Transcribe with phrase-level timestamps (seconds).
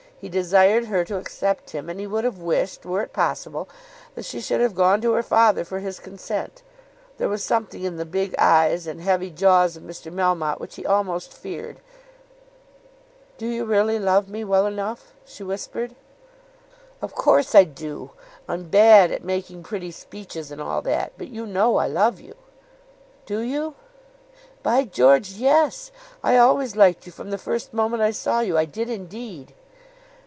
[0.21, 3.67] He desired her to accept him; and he would have wished, were it possible,
[4.13, 6.61] that she should have gone to her father for his consent.
[7.17, 10.13] There was something in the big eyes and heavy jaws of Mr.
[10.13, 11.79] Melmotte which he almost feared.
[13.39, 15.95] "Do you really love me well enough?" she whispered.
[17.01, 18.11] "Of course I do.
[18.47, 22.35] I'm bad at making pretty speeches, and all that, but you know I love you."
[23.25, 23.73] "Do you?"
[24.61, 25.89] "By George, yes.
[26.23, 28.55] I always liked you from the first moment I saw you.
[28.55, 29.55] I did indeed."